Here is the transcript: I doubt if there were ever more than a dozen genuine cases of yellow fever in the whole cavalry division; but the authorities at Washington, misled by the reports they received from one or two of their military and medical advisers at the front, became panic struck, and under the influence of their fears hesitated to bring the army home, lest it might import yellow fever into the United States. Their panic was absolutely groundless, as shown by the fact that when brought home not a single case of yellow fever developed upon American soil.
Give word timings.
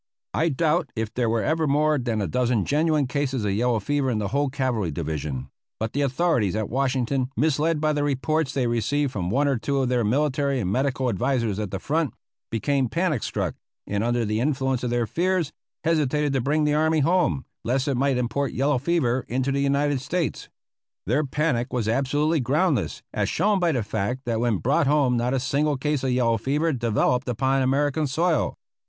I 0.33 0.49
doubt 0.49 0.89
if 0.95 1.13
there 1.13 1.29
were 1.29 1.43
ever 1.43 1.67
more 1.67 1.99
than 1.99 2.23
a 2.23 2.27
dozen 2.27 2.65
genuine 2.65 3.05
cases 3.05 3.45
of 3.45 3.51
yellow 3.51 3.79
fever 3.79 4.09
in 4.09 4.17
the 4.17 4.29
whole 4.29 4.49
cavalry 4.49 4.89
division; 4.89 5.47
but 5.79 5.93
the 5.93 6.01
authorities 6.01 6.55
at 6.55 6.71
Washington, 6.71 7.29
misled 7.37 7.79
by 7.79 7.93
the 7.93 8.03
reports 8.03 8.51
they 8.51 8.65
received 8.65 9.11
from 9.11 9.29
one 9.29 9.47
or 9.47 9.59
two 9.59 9.77
of 9.77 9.89
their 9.89 10.03
military 10.03 10.59
and 10.59 10.71
medical 10.71 11.07
advisers 11.07 11.59
at 11.59 11.69
the 11.69 11.77
front, 11.77 12.15
became 12.49 12.89
panic 12.89 13.21
struck, 13.21 13.53
and 13.85 14.03
under 14.03 14.25
the 14.25 14.39
influence 14.39 14.83
of 14.83 14.89
their 14.89 15.05
fears 15.05 15.51
hesitated 15.83 16.33
to 16.33 16.41
bring 16.41 16.63
the 16.63 16.73
army 16.73 17.01
home, 17.01 17.45
lest 17.63 17.87
it 17.87 17.93
might 17.93 18.17
import 18.17 18.53
yellow 18.53 18.79
fever 18.79 19.23
into 19.27 19.51
the 19.51 19.59
United 19.61 20.01
States. 20.01 20.49
Their 21.05 21.23
panic 21.23 21.71
was 21.71 21.87
absolutely 21.87 22.39
groundless, 22.39 23.03
as 23.13 23.29
shown 23.29 23.59
by 23.59 23.71
the 23.71 23.83
fact 23.83 24.21
that 24.25 24.39
when 24.39 24.57
brought 24.57 24.87
home 24.87 25.15
not 25.15 25.35
a 25.35 25.39
single 25.39 25.77
case 25.77 26.03
of 26.03 26.09
yellow 26.09 26.39
fever 26.39 26.73
developed 26.73 27.29
upon 27.29 27.61
American 27.61 28.07
soil. 28.07 28.57